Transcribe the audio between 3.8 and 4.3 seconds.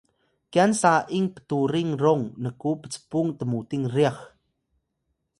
ryax